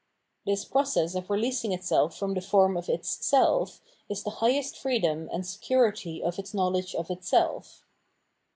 [0.47, 5.29] This process of releasing itself from the form of its self is the highest freedom
[5.31, 7.83] and security of its know ledge of itself.